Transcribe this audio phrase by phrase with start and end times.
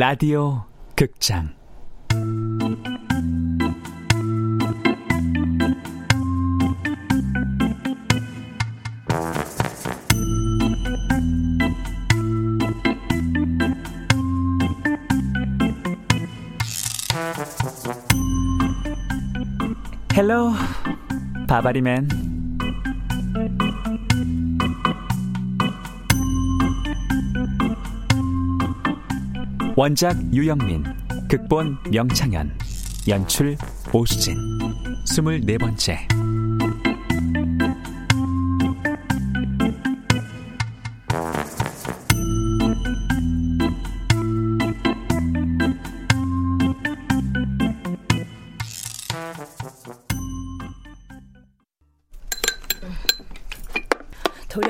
[0.00, 0.64] 라디오
[0.96, 1.59] 극장
[21.60, 22.08] 바바리맨
[29.76, 30.84] 원작 유영민
[31.28, 32.50] 극본 명창현
[33.08, 33.56] 연출
[33.92, 34.36] 오수진.
[35.04, 36.08] 스물네 번째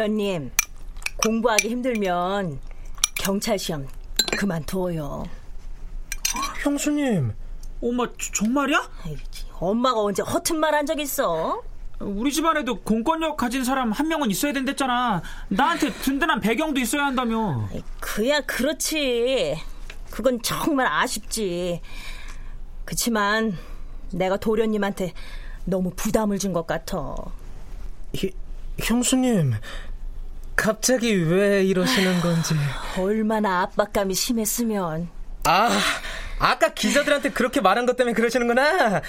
[0.05, 0.51] 도련님,
[1.23, 2.59] 공부하기 힘들면
[3.17, 3.87] 경찰 시험
[4.39, 5.25] 그만둬요.
[6.63, 7.35] 형수님.
[7.83, 8.91] 엄마, 정말이야?
[9.59, 11.63] 엄마가 언제 허튼 말 한 적 있어?
[11.99, 15.21] 우리 집안에도 공권력 가진 사람 한 명은 있어야 된댔잖아.
[15.49, 17.69] 나한테 든든한 배경도 있어야 한다며.
[18.01, 19.59] 그야 그렇지.
[20.11, 21.83] 그건 정말 아쉽지.
[22.87, 23.55] 그치만
[24.15, 25.13] 내가 도련님한테
[25.67, 27.17] 너무 부담을 준 것 같아.
[28.15, 28.31] 히,
[28.83, 29.53] 형수님,
[30.61, 32.55] 갑자기 왜 이러시는 건지.
[32.99, 35.09] 얼마나 압박감이 심했으면.
[35.45, 35.71] 아,
[36.39, 39.01] 아까 기자들한테 그렇게 말한 것 때문에 그러시는구나.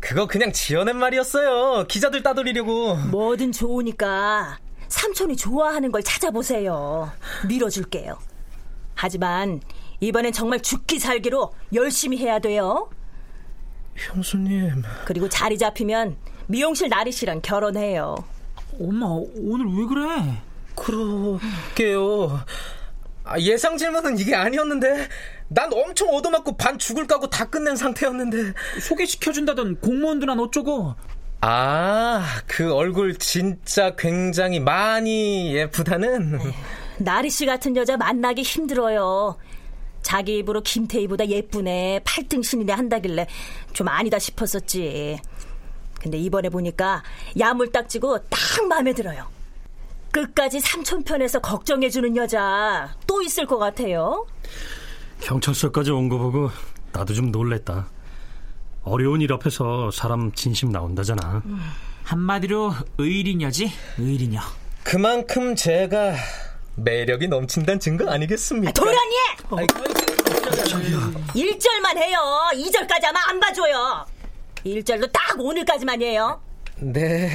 [0.00, 1.86] 그거 그냥 지어낸 말이었어요.
[1.86, 2.96] 기자들 따돌리려고.
[2.96, 7.12] 뭐든 좋으니까 삼촌이 좋아하는 걸 찾아보세요.
[7.46, 8.18] 밀어줄게요.
[8.96, 9.60] 하지만
[10.00, 12.90] 이번엔 정말 죽기 살기로 열심히 해야 돼요.
[13.94, 14.82] 형수님.
[15.04, 16.16] 그리고 자리 잡히면
[16.48, 18.16] 미용실 나리 씨랑 결혼해요.
[18.80, 20.42] 엄마, 오늘 왜 그래?
[20.84, 22.40] 그러게요.
[23.24, 25.08] 아, 예상 질문은 이게 아니었는데
[25.48, 30.94] 난 엄청 얻어맞고 반 죽을 까고 다 끝낸 상태였는데 소개시켜준다던 공무원들은 어쩌고?
[31.40, 36.40] 아 그 얼굴 진짜 굉장히 많이 예쁘다는?
[36.98, 39.36] 나리 씨 같은 여자 만나기 힘들어요.
[40.02, 43.26] 자기 입으로 김태희보다 예쁘네 팔등신이네 한다길래
[43.72, 45.18] 좀 아니다 싶었었지.
[46.00, 47.02] 근데 이번에 보니까
[47.38, 48.38] 야물딱지고 딱
[48.68, 49.26] 마음에 들어요
[50.12, 54.26] 끝까지 삼촌 편에서 걱정해주는 여자 또 있을 것 같아요.
[55.20, 56.50] 경찰서까지 온 거 보고
[56.92, 57.88] 나도 좀 놀랬다.
[58.84, 61.42] 어려운 일 앞에서 사람 진심 나온다잖아.
[61.44, 61.58] 음.
[62.04, 64.40] 한마디로 의리녀지, 의리녀.
[64.82, 66.14] 그만큼 제가
[66.76, 68.70] 매력이 넘친다는 증거 아니겠습니까?
[68.70, 69.16] 아, 도련이!
[69.50, 69.56] 어.
[71.34, 72.18] 1절만 해요.
[72.54, 74.06] 2절까지 아마 안 봐줘요.
[74.64, 76.40] 1절도 딱 오늘까지만 이에요.
[76.80, 77.30] 네.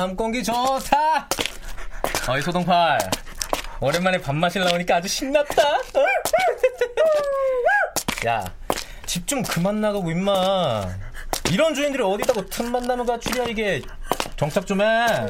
[0.00, 1.28] 밤 공기 좋다.
[2.26, 2.98] 어이 소동팔.
[3.82, 5.62] 오랜만에 밥맛이 나오니까 아주 신났다.
[8.26, 8.50] 야,
[9.04, 10.88] 집 좀 그만 나가고 임마.
[11.50, 13.82] 이런 주인들이 어디다고 틈만 나는 가출이야 이게.
[14.38, 14.86] 정착 좀 해.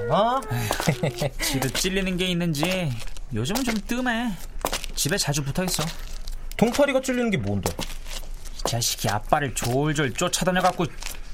[0.09, 0.41] 어?
[1.43, 2.93] 집에 찔리는 게 있는지
[3.35, 4.31] 요즘은 좀 뜸해.
[4.95, 5.83] 집에 자주 붙어 있어.
[6.57, 7.73] 동파리가 찔리는 게 뭔데?
[8.55, 10.87] 이 자식이 아빠를 졸졸 쫓아다녀 갖고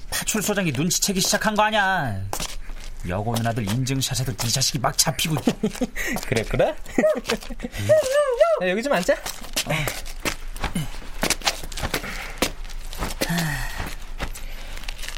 [0.08, 2.22] 파출소장이 눈치채기 시작한 거 아니야.
[3.08, 5.36] 여고 누나들 인증샷에도 이 자식이 막 잡히고
[6.26, 6.68] 그랬구나?
[6.68, 6.74] 야,
[8.68, 9.72] 여기 좀 앉자 어.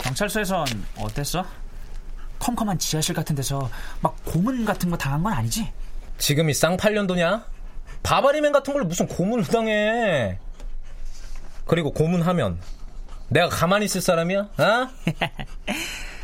[0.02, 0.66] 경찰서에선
[0.96, 1.44] 어땠어?
[2.38, 5.72] 컴컴한 지하실 같은 데서 막 고문 같은 거 당한 건 아니지?
[6.18, 7.46] 지금이 쌍팔년도냐?
[8.02, 10.38] 바바리맨 같은 걸 무슨 고문을 당해
[11.66, 12.60] 그리고 고문하면
[13.28, 14.40] 내가 가만히 있을 사람이야?
[14.40, 14.88] 어?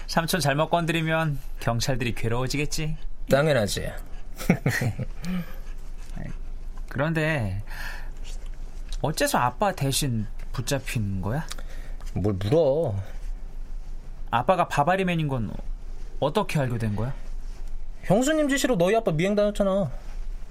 [0.06, 2.96] 삼촌 잘못 건드리면 경찰들이 괴로워지겠지.
[3.30, 3.90] 당연하지.
[6.88, 7.62] 그런데
[9.00, 11.46] 어째서 아빠 대신 붙잡힌 거야?
[12.14, 12.94] 뭘 물어?
[14.30, 15.52] 아빠가 바바리맨인 건
[16.20, 17.12] 어떻게 알게 된 거야?
[18.04, 19.90] 형수님 지시로 너희 아빠 미행 다녔잖아.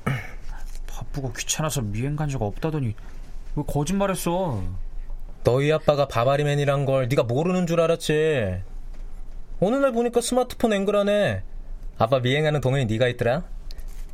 [0.88, 2.96] 바쁘고 귀찮아서 미행 간 적 없다더니
[3.56, 4.64] 왜 거짓말했어?
[5.44, 8.62] 너희 아빠가 바바리맨이란 걸 네가 모르는 줄 알았지.
[9.66, 11.42] 어느 날 보니까 스마트폰 앵글 안에
[11.98, 13.46] 아빠 미행하는 동영이 네가 있더라.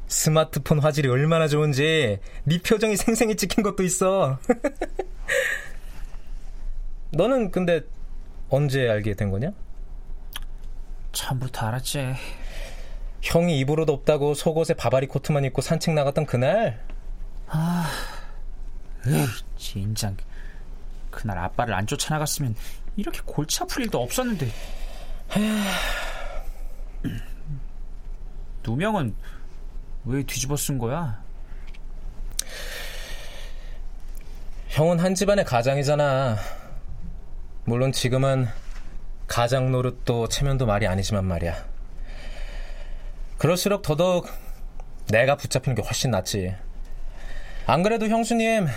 [0.08, 4.38] 스마트폰 화질이 얼마나 좋은지 네 표정이 생생히 찍힌 것도 있어.
[7.12, 7.82] 너는 근데
[8.50, 9.52] 언제 알게 된 거냐?
[11.14, 12.14] 처음부터 알았지.
[13.24, 16.80] 형이 입으로도 없다고 속옷에 바바리 코트만 입고 산책 나갔던 그날?
[19.58, 20.14] 진작
[21.10, 22.56] 그날 아빠를 안 쫓아나갔으면
[22.98, 24.48] 이렇게 골치 아플 일도 없었는데.
[28.64, 29.16] 누명은
[30.06, 31.22] 왜 뒤집어 쓴 거야?
[34.70, 36.38] 형은 한 집안의 가장이잖아.
[37.66, 38.48] 물론 지금은
[39.28, 41.66] 가장 노릇도 체면도 말이 아니지만 말이야.
[43.38, 44.28] 그럴수록 더더욱
[45.08, 46.56] 내가 붙잡히는 게 훨씬 낫지.
[47.66, 48.68] 안 그래도 형수님,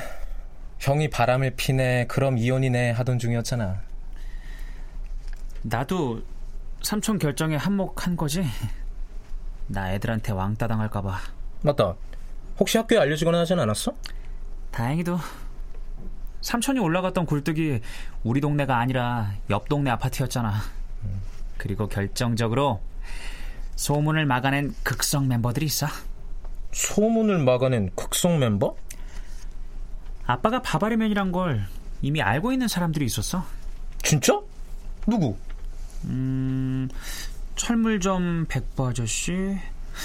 [0.79, 3.81] 형이 바람을 피네, 그럼 이혼이네 하던 중이었잖아.
[5.63, 6.23] 나도
[6.83, 8.45] 삼촌 결정에 한몫한 거지.
[9.69, 11.19] 나 애들한테 왕따 당할까봐.
[11.63, 11.95] 맞다.
[12.59, 13.93] 혹시 학교에 알려주거나 하진 않았어?
[14.73, 15.19] 다행히도
[16.41, 17.81] 삼촌이 올라갔던 굴뚝이
[18.25, 20.55] 우리 동네가 아니라 옆 동네 아파트였잖아.
[21.57, 22.81] 그리고 결정적으로
[23.77, 25.87] 소문을 막아낸 극성 멤버들이 있어.
[26.73, 28.77] 소문을 막아낸 극성 멤버?
[30.27, 31.65] 아빠가 바바리맨이란 걸
[32.01, 33.45] 이미 알고 있는 사람들이 있었어.
[34.03, 34.41] 진짜?
[35.07, 35.37] 누구?
[36.05, 36.89] 음,
[37.57, 39.59] 철물점 백부 아저씨,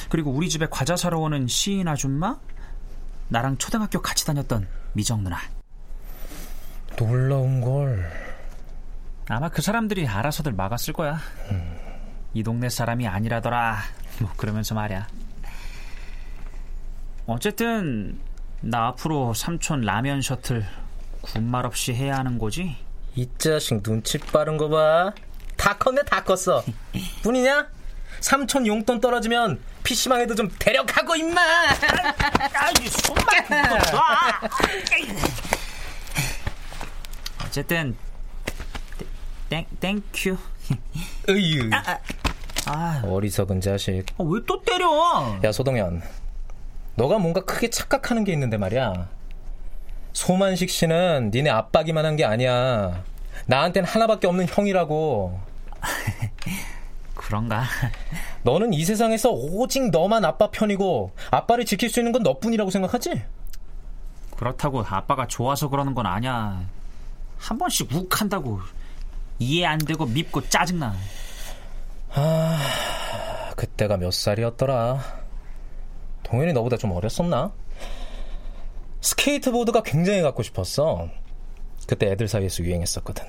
[0.10, 2.38] 그리고 우리 집에 과자 사러 오는 시인 아줌마,
[3.30, 5.38] 나랑 초등학교 같이 다녔던 미정 누나.
[6.98, 8.12] 놀라운 걸.
[9.30, 11.20] 아마 그 사람들이 알아서들 막았을 거야.
[12.34, 13.78] 이 동네 사람이 아니라더라.
[14.22, 15.08] 뭐 그러면서 말이야.
[17.26, 18.20] 어쨌든
[18.62, 20.66] 나 앞으로 삼촌 라면 셔틀
[21.22, 22.76] 군말 없이 해야 하는 거지.
[23.16, 25.14] 이 자식 눈치 빠른 거 봐.
[25.58, 26.64] 다 컸네, 다 컸어.
[27.24, 27.68] 뿐이냐?
[28.22, 31.40] 삼촌 용돈 떨어지면 PC방에도 좀 데려가고, 임마!
[32.54, 34.42] 아이 손만 놔.
[37.46, 37.96] 어쨌든
[39.50, 40.38] thank thank you.
[41.30, 41.70] 으유.
[42.66, 44.04] 아, 어리석은 자식.
[44.18, 45.40] 왜또 때려?
[45.44, 46.02] 야, 소동현.
[46.96, 49.08] 너가 뭔가 크게 착각하는 게 있는데 말이야.
[50.14, 53.04] 소만식 씨는 니네 아빠기만 한 게 아니야.
[53.46, 55.40] 나한텐 하나밖에 없는 형이라고.
[57.16, 57.64] 그런가?
[58.44, 63.24] 너는 이 세상에서 오직 너만 아빠 편이고 아빠를 지킬 수 있는 건 너뿐이라고 생각하지?
[64.36, 66.62] 그렇다고 아빠가 좋아서 그러는 건 아니야.
[67.38, 68.62] 한 번씩 욱한다고
[69.40, 70.96] 이해 안 되고 밉고 짜증나.
[73.56, 75.04] 그때가 몇 살이었더라?
[76.24, 77.52] 동현이 너보다 좀 어렸었나?
[79.02, 81.10] 스케이트보드가 굉장히 갖고 싶었어.
[81.88, 83.26] 그때 애들 사이에서 유행했었거든.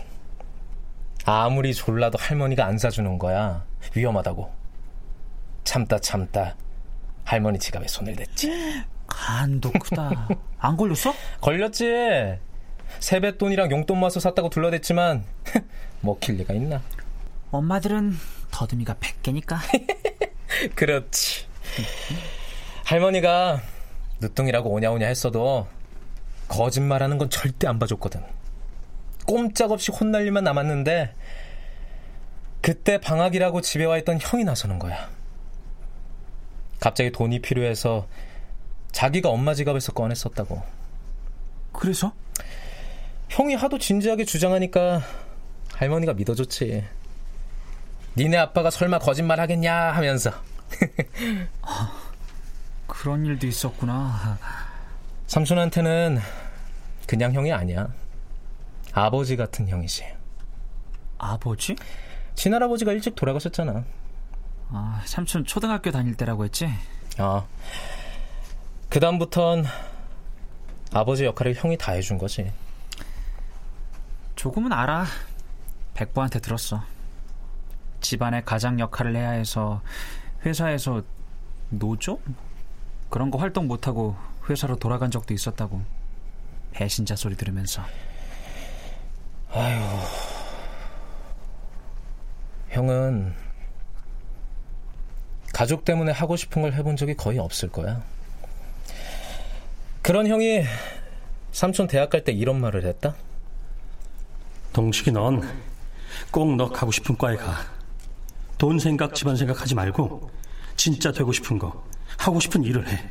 [1.31, 3.63] 아무리 졸라도 할머니가 안 사주는 거야.
[3.95, 4.51] 위험하다고.
[5.63, 6.57] 참다 참다.
[7.23, 8.51] 할머니 지갑에 손을 댔지.
[9.07, 10.27] 간도 크다.
[10.59, 11.13] 안 걸렸어?
[11.43, 12.39] 걸렸지.
[13.01, 15.23] 세뱃돈이랑 용돈 모아서 샀다고 둘러댔지만
[16.01, 16.81] 먹힐 리가 있나?
[17.51, 18.15] 엄마들은
[18.51, 19.59] 더듬이가 100개니까.
[20.75, 21.47] 그렇지.
[22.85, 23.61] 할머니가
[24.21, 25.69] 늦둥이라고 오냐오냐 했어도
[26.49, 28.38] 거짓말하는 건 절대 안 봐줬거든.
[29.29, 31.15] 꼼짝없이 혼날 일만 남았는데
[32.63, 35.11] 그때 방학이라고 집에 와 있던 형이 나서는 거야.
[36.81, 38.09] 갑자기 돈이 필요해서
[38.91, 40.63] 자기가 엄마 지갑에서 꺼냈었다고.
[41.73, 42.13] 그래서?
[43.29, 45.03] 형이 하도 진지하게 주장하니까
[45.75, 46.85] 할머니가 믿어줬지.
[48.17, 50.33] 니네 아빠가 설마 거짓말 하겠냐 하면서.
[52.87, 54.39] 그런 일도 있었구나.
[55.27, 56.19] 삼촌한테는
[57.07, 57.89] 그냥 형이 아니야.
[58.93, 60.05] 아버지 같은 형이지.
[61.19, 61.77] 아버지?
[62.35, 63.85] 친할아버지가 일찍 돌아가셨잖아.
[64.71, 66.69] 아, 삼촌 초등학교 다닐 때라고 했지?
[67.19, 67.47] 어.
[68.89, 69.65] 그다음부턴
[70.93, 72.53] 아버지 역할을 형이 다 해준 거지.
[74.37, 75.05] 조금은 알아.
[75.95, 76.83] 백부한테 들었어.
[78.01, 79.83] 집안의 가장 역할을 해야 해서
[80.45, 81.03] 회사에서
[81.71, 82.21] 노조?
[83.11, 84.17] 그런 거 활동 못하고
[84.49, 85.83] 회사로 돌아간 적도 있었다고.
[86.71, 87.83] 배신자 소리 들으면서.
[92.71, 93.35] 형은
[95.53, 98.03] 가족 때문에 하고 싶은 걸 해본 적이 거의 없을 거야.
[100.03, 100.65] 그런 형이
[101.53, 103.15] 삼촌 대학 갈 때 이런 말을 했다?
[104.73, 105.41] 동식이 넌
[106.31, 107.57] 꼭 너 가고 싶은 과에 가.
[108.59, 110.31] 돈 생각, 집안 생각 하지 말고
[110.77, 111.85] 진짜 되고 싶은 거,
[112.19, 113.09] 하고 싶은 일을 해.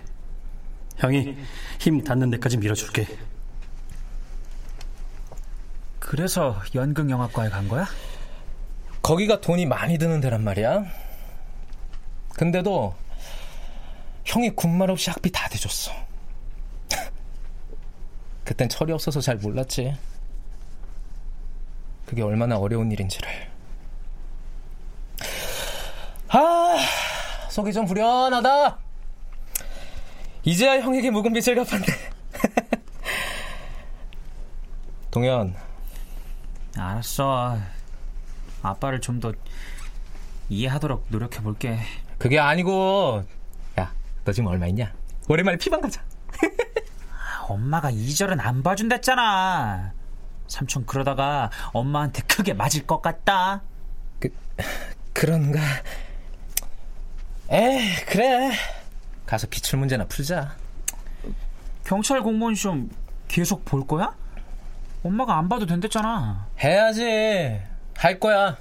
[0.98, 1.38] 형이
[1.79, 3.08] 힘 닿는 데까지 밀어줄게.
[6.00, 7.86] 그래서 연극영화과에 간 거야?
[9.01, 10.86] 거기가 돈이 많이 드는 데란 말이야.
[12.36, 12.96] 근데도
[14.25, 15.92] 형이 군말 없이 학비 다 대줬어.
[18.44, 19.96] 그땐 철이 없어서 잘 몰랐지.
[22.06, 23.30] 그게 얼마나 어려운 일인지를.
[26.30, 26.77] 아,
[27.50, 28.77] 속이 좀 불연하다.
[30.44, 31.86] 이제야 형에게 묵은 빚을 갚았네.
[35.12, 35.56] 동현.
[36.80, 37.58] 알았어.
[38.62, 39.34] 아빠를 좀 더
[40.50, 41.78] 이해하도록 노력해 볼게.
[42.18, 43.24] 그게 아니고,
[43.80, 43.94] 야,
[44.24, 44.94] 너 지금 얼마 있냐?
[45.28, 46.02] 오랜만에 피방 가자.
[47.50, 49.92] 엄마가 이절은 안 봐준댔잖아.
[50.48, 53.62] 삼촌 그러다가 엄마한테 크게 맞을 것 같다.
[54.20, 54.30] 그,
[55.14, 55.60] 그런가?
[57.50, 58.52] 에 그래.
[59.26, 60.56] 가서 기출 문제나 풀자.
[61.84, 62.90] 경찰 공무원 시험
[63.28, 64.16] 계속 볼 거야?
[65.04, 66.48] 엄마가 안 봐도 된댔잖아.
[66.62, 67.60] 해야지.
[67.98, 68.58] 할 거야.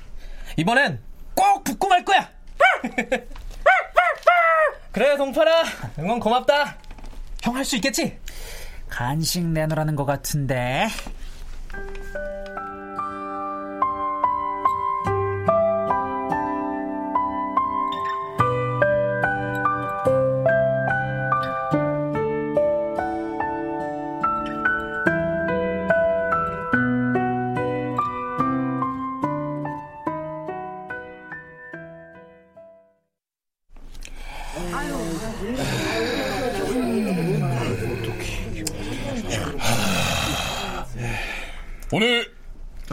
[0.57, 1.00] 이번엔
[1.35, 2.28] 꼭 붙고 말 거야.
[4.93, 5.64] 그래, 동파라.
[5.99, 6.76] 응원 고맙다.
[7.43, 8.19] 형 할 수 있겠지?
[8.88, 10.87] 간식 내놓으라는 것 같은데.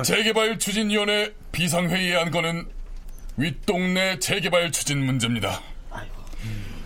[0.03, 2.65] 재개발 추진위원회 비상회의에 한 거는
[3.37, 5.61] 윗동네 재개발 추진 문제입니다.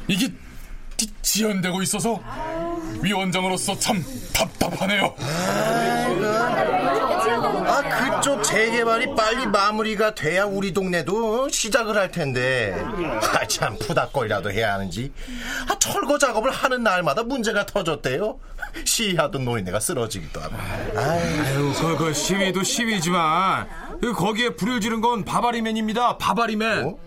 [0.07, 0.27] 이게
[0.95, 2.21] 지- 지연되고 있어서
[3.01, 5.13] 위원장으로서 참 답답하네요.
[7.67, 8.06] 아 그쪽
[8.57, 12.75] 재개발이 빨리 마무리가 돼야 우리 동네도 시작을 할 텐데
[13.39, 15.11] 아참 푸닥거리라도 해야 하는지
[15.69, 18.39] 아 철거 작업을 하는 날마다 문제가 터졌대요
[18.83, 23.67] 시위하던 노인네가 쓰러지기도 하고 아유, 그, 그 시위도 시위지만
[24.01, 26.17] 그 거기에 불을 지른 건 바바리맨입니다.
[26.17, 26.85] 바바리맨.
[26.85, 26.97] 어?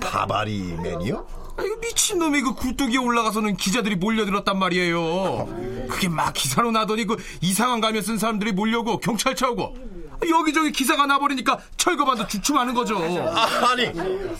[0.00, 1.26] 바바리맨이요?
[1.56, 5.86] 아, 이거 미친놈이 그 굴뚝 위에 올라가서는 기자들이 몰려들었단 말이에요.
[5.90, 9.89] 그게 막 기사로 나더니 그 이상한 가면 쓴 사람들이 몰려오고 경찰차 오고
[10.28, 12.96] 여기저기 기사가 나버리니까 철거반도 주춤하는 거죠.
[13.34, 13.86] 아, 아니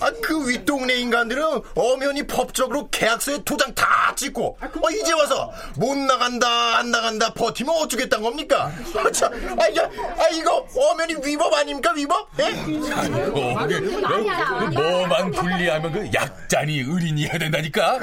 [0.01, 1.43] 아, 그 윗동네 인간들은
[1.75, 8.25] 엄연히 법적으로 계약서에 도장 다 찍고 아, 이제 와서 못 나간다 안 나간다 버티면 어쩌겠다는
[8.25, 8.71] 겁니까?
[8.97, 12.29] 아, 참, 아, 이거, 아, 이거 엄연히 위법 아닙니까 위법?
[12.41, 12.45] 예?
[12.45, 17.99] 어, 그게, 그 뭐만 불리하면 그 약잔이 의린이 해야 된다니까.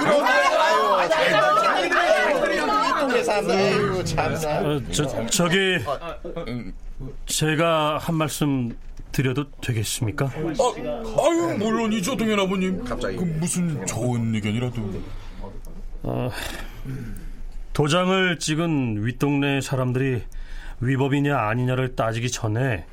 [2.98, 5.78] 윗동네 사람들 아이고 참나 어, 저, 저기
[7.26, 8.76] 제가 한 말씀
[9.12, 10.26] 드려도 되겠습니까?
[10.26, 12.84] 아, 아유 물론이죠 동현 아버님.
[12.84, 15.02] 그 무슨 좋은 의견이라도.
[17.74, 20.24] 도장을 찍은 윗동네 사람들이
[20.80, 22.86] 위법이냐 아니냐를 따지기 전에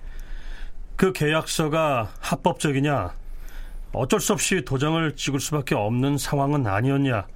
[0.96, 3.14] 그 계약서가 합법적이냐
[3.94, 7.26] 어쩔 수 없이 도장을 찍을 수밖에 없는 상황은 아니었냐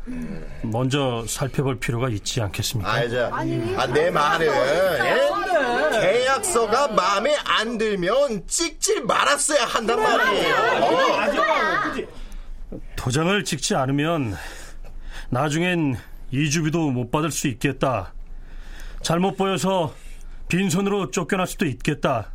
[0.63, 2.91] 먼저 살펴볼 필요가 있지 않겠습니까?
[2.93, 6.01] 아이자, 아, 내 말은 예?
[6.01, 10.55] 계약서가 마음에 안 들면 찍질 말았어야 한단 말이에요.
[10.83, 12.19] 어.
[12.97, 14.37] 도장을 찍지 않으면
[15.31, 15.97] 나중엔
[16.31, 18.13] 이주비도 못 받을 수 있겠다.
[19.03, 19.95] 잘못 보여서
[20.49, 22.33] 빈손으로 쫓겨날 수도 있겠다.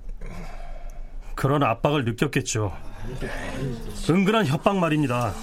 [1.35, 2.75] 그런 압박을 느꼈겠죠.
[4.09, 5.33] 은근한 협박 말입니다.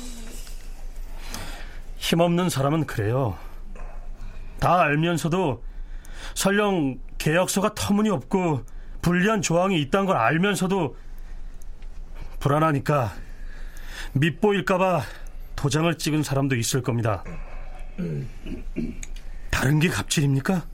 [1.97, 3.37] 힘없는 사람은 그래요.
[4.59, 5.62] 다 알면서도
[6.35, 8.64] 설령 계약서가 터무니없고
[9.02, 10.97] 불리한 조항이 있다는 걸 알면서도
[12.38, 13.12] 불안하니까
[14.12, 15.02] 밉보일까봐
[15.57, 17.23] 도장을 찍은 사람도 있을 겁니다.
[19.50, 20.64] 다른 게 갑질입니까?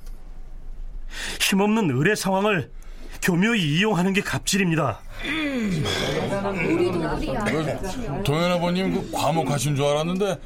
[1.41, 2.71] 힘없는 의뢰 상황을
[3.23, 5.01] 교묘히 이용하는 게 갑질입니다.
[7.47, 10.37] 그, 동현 아버님 그 과묵하신 줄 알았는데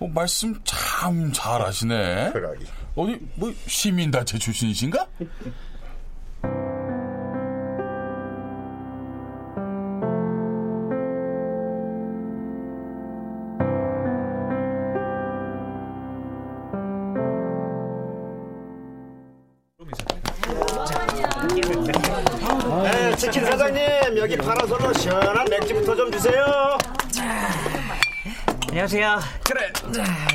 [0.00, 2.32] 어, 말씀 참 잘하시네.
[2.96, 5.06] 어디 뭐 시민단체 출신이신가?
[25.10, 26.78] 시원한 맥주부터 좀 주세요.
[28.68, 29.18] 안녕하세요.
[29.44, 29.72] 그래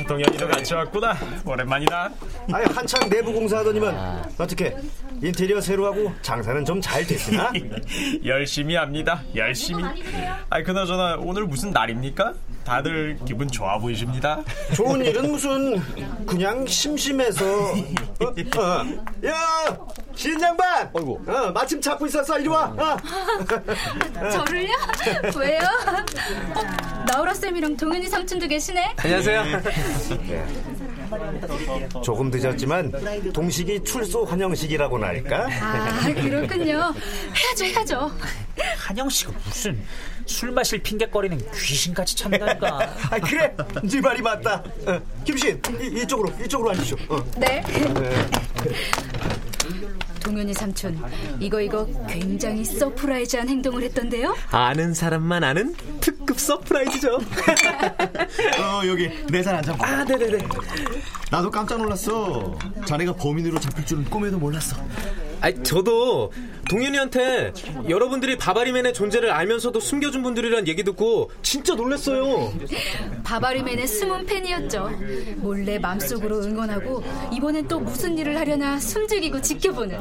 [0.06, 1.16] 동현이도 같이 왔구나
[1.46, 2.10] 오랜만이다
[2.52, 4.76] 아니 한창 내부 공사하더니만 어떻게
[5.22, 7.50] 인테리어 새로 하고 장사는 좀 잘 됐으나?
[8.26, 9.82] 열심히 합니다 열심히
[10.50, 12.34] 아이 그나저나 오늘 무슨 날입니까?
[12.76, 14.42] 다들 기분 좋아 보이십니다.
[14.74, 15.80] 좋은 일은 무슨
[16.26, 17.44] 그냥 심심해서.
[17.44, 18.24] 어?
[18.58, 19.26] 어.
[19.26, 19.78] 야,
[20.16, 20.90] 신양반.
[20.92, 21.20] 어이구.
[21.28, 22.40] 어, 마침 찾고 있었어.
[22.40, 22.64] 이리 와.
[22.64, 22.96] 어.
[24.30, 24.74] 저를요?
[25.38, 25.60] 왜요?
[26.56, 28.94] 어, 나우라 쌤이랑 동현이 삼촌도 계시네.
[28.96, 29.44] 안녕하세요.
[32.02, 32.92] 조금 늦었지만
[33.32, 35.46] 동식이 출소 환영식이라고나 할까?
[35.60, 36.92] 아 그렇군요.
[37.36, 38.10] 해야죠, 해야죠.
[38.78, 39.80] 한영씨가 무슨
[40.26, 42.78] 술 마실 핑계거리는 귀신같이 참다니까.
[43.10, 44.62] 아 그래, 네 말이 맞다.
[44.86, 46.96] 어, 김신 이, 이쪽으로 이쪽으로 앉으시오.
[47.08, 47.24] 어.
[47.38, 47.62] 네.
[50.20, 51.00] 동현이 삼촌,
[51.38, 54.36] 이거 이거 굉장히 surprise한 행동을 했던데요?
[54.50, 57.14] 아는 사람만 아는 특급 surprise죠.
[58.58, 59.86] 어 여기 네살 앉아봐.
[59.86, 60.38] 아, 네네네.
[61.30, 62.58] 나도 깜짝 놀랐어.
[62.86, 64.76] 자네가 범인으로 잡힐 줄은 꿈에도 몰랐어.
[65.46, 66.32] 아, 저도
[66.68, 67.52] 동현이한테
[67.88, 72.52] 여러분들이 바바리맨의 존재를 알면서도 숨겨준 분들이란 얘기 듣고 진짜 놀랐어요.
[73.22, 74.90] 바바리맨의 숨은 팬이었죠.
[75.36, 80.00] 몰래 맘속으로 응원하고 이번엔 또 무슨 일을 하려나 숨죽이고 지켜보는.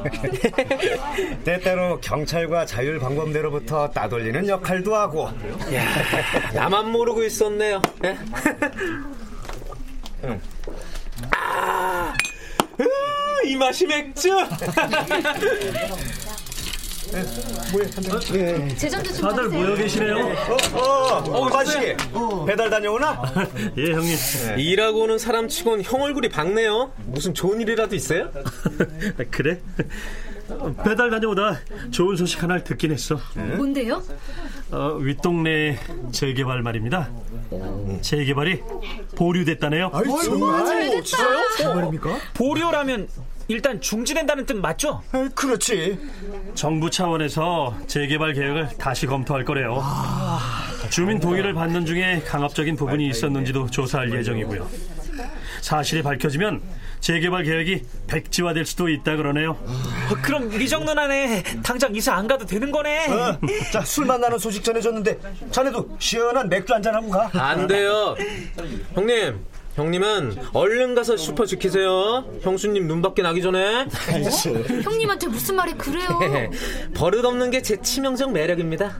[1.46, 5.30] 때때로 경찰과 자율방법대로부터 따돌리는 역할도 하고.
[5.74, 5.86] 야,
[6.56, 7.84] 나만 모르고 있었네요.
[8.04, 8.18] 예?
[10.26, 10.42] 응.
[11.36, 12.14] 아,
[12.80, 12.84] 으,
[13.46, 14.30] 이 맛이 맥주.
[18.78, 19.50] 제전도 좀 다들.
[19.50, 20.18] 모여 계시네요.
[20.74, 21.96] 어, 어, 관씨
[22.48, 23.22] 배달 다녀오나?
[23.78, 24.18] 예, 형님.
[24.58, 26.92] 일하고 오는 사람 치곤 형 얼굴이 밝네요.
[27.06, 28.32] 무슨 좋은 일이라도 있어요?
[29.32, 29.60] 그래?
[30.84, 31.60] 배달 다녀오다
[31.92, 33.20] 좋은 소식 하나를 듣긴 했어.
[33.56, 34.04] 뭔데요?
[34.72, 35.80] 어, 윗동네
[36.12, 37.10] 재개발 말입니다.
[38.02, 38.62] 재개발이
[39.16, 39.92] 보류됐다네요.
[40.24, 41.04] 정말?
[41.04, 41.40] 진짜요?
[41.60, 42.18] 정말입니까?
[42.34, 43.08] 보류라면
[43.48, 45.04] 일단 중지된다는 뜻 맞죠?
[45.36, 46.00] 그렇지.
[46.56, 49.84] 정부 차원에서 재개발 계획을 다시 검토할 거래요.
[50.90, 54.68] 주민 동의를 받는 중에 강압적인 부분이 있었는지도 조사할 예정이고요.
[55.62, 56.62] 사실이 밝혀지면
[57.00, 59.52] 재개발 계획이 백지화될 수도 있다 그러네요.
[59.52, 63.08] 어, 그럼 이 정도 안에 당장 이사 안 가도 되는 거네.
[63.12, 63.40] 어,
[63.72, 65.20] 자, 술 만나는 소식 전해줬는데
[65.52, 67.30] 자네도 시원한 맥주 한잔 하고 가.
[67.34, 68.16] 안 돼요.
[68.96, 69.40] 형님,
[69.76, 72.24] 형님은 얼른 가서 슈퍼 지키세요.
[72.42, 73.86] 형수님 눈밖에 나기 전에.
[74.84, 76.08] 형님한테 무슨 말이 그래요?
[76.96, 78.96] 버릇 없는 게 제 치명적 매력입니다.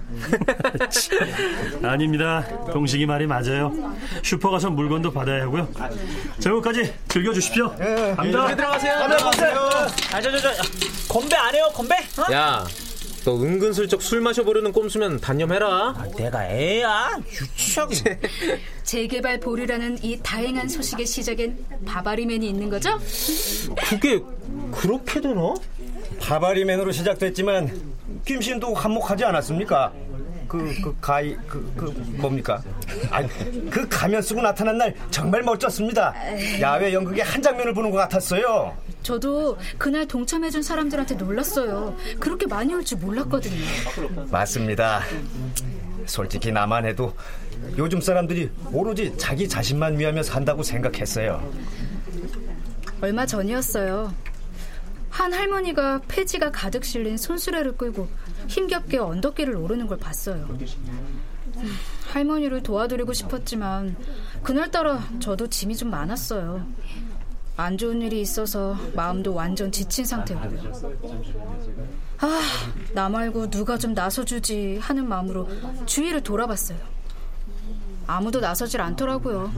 [1.84, 2.44] 아닙니다.
[2.74, 3.72] 동식이 말이 맞아요.
[4.24, 5.70] 슈퍼 가서 물건도 받아야 하고요.
[6.40, 7.70] 저녁까지 즐겨주십시오.
[8.16, 8.44] 갑니다.
[8.46, 8.94] 여기 들어가세요.
[8.96, 10.50] 아, 저, 저, 저,
[11.08, 11.96] 건배 안 해요, 건배?
[12.18, 12.34] 어?
[12.34, 12.66] 야,
[13.26, 15.96] 너 은근슬쩍 술 마셔버리는 꼼수면 단념해라.
[16.16, 17.20] 내가 애야?
[17.28, 18.20] 유치하게.
[18.84, 23.00] 재개발 보류라는 이 다행한 소식의 시작엔 바바리맨이 있는 거죠?
[23.90, 24.22] 그게
[24.72, 25.56] 그렇게 되나?
[26.22, 29.92] 바바리맨으로 시작됐지만 김신도 한몫하지 않았습니까?
[30.48, 31.86] 그, 그, 가이, 그, 그,
[32.22, 32.62] 뭡니까?
[33.10, 33.24] 아,
[33.72, 36.14] 그 가면 쓰고 나타난 날 정말 멋졌습니다.
[36.62, 38.78] 야외 연극의 한 장면을 보는 것 같았어요.
[39.16, 41.96] 저도 그날 동참해준 사람들한테 놀랐어요.
[42.20, 43.56] 그렇게 많이 올 줄 몰랐거든요.
[44.32, 45.02] 맞습니다.
[46.08, 47.14] 솔직히 나만 해도
[47.78, 51.52] 요즘 사람들이 오로지 자기 자신만 위하며 산다고 생각했어요.
[53.02, 54.12] 얼마 전이었어요.
[55.12, 58.08] 한 할머니가 폐지가 가득 실린 손수레를 끌고
[58.48, 60.48] 힘겹게 언덕길을 오르는 걸 봤어요.
[61.58, 61.72] 음,
[62.12, 63.96] 할머니를 도와드리고 싶었지만
[64.44, 66.66] 그날따라 저도 짐이 좀 많았어요.
[67.58, 70.74] 안 좋은 일이 있어서 마음도 완전 지친 상태고요.
[72.20, 72.42] 아,
[72.94, 75.48] 나 말고 누가 좀 나서주지 하는 마음으로
[75.86, 76.78] 주위를 돌아봤어요.
[78.08, 79.52] 아무도 나서질 않더라고요.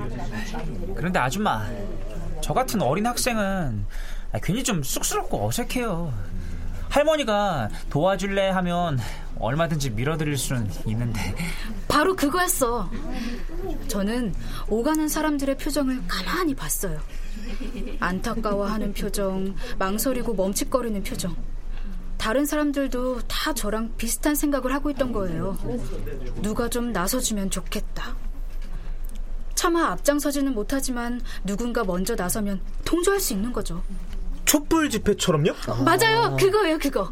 [0.95, 1.65] 그런데 아줌마,
[2.41, 3.86] 저 같은 어린 학생은
[4.43, 6.13] 괜히 좀 쑥스럽고 어색해요.
[6.89, 8.99] 할머니가 도와줄래 하면
[9.39, 11.36] 얼마든지 밀어드릴 수는 있는데.
[11.88, 12.89] 바로 그거였어.
[13.88, 14.33] 저는
[14.69, 16.99] 오가는 사람들의 표정을 가만히 봤어요.
[17.99, 21.35] 안타까워하는 표정, 망설이고 멈칫거리는 표정.
[22.17, 25.57] 다른 사람들도 다 저랑 비슷한 생각을 하고 있던 거예요.
[26.41, 28.15] 누가 좀 나서주면 좋겠다.
[29.55, 33.81] 차마 앞장서지는 못하지만 누군가 먼저 나서면 통조할 수 있는 거죠.
[34.45, 35.53] 촛불 집회처럼요?
[35.83, 36.35] 맞아요.
[36.37, 37.11] 그거예요, 그거.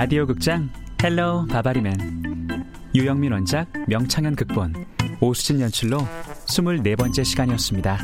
[0.00, 0.70] 라디오 극장
[1.02, 2.54] 헬로 바바리맨
[2.94, 4.86] 유영민 원작 명창현 극본
[5.20, 5.98] 오수진 연출로
[6.46, 7.98] 24번째 시간이었습니다.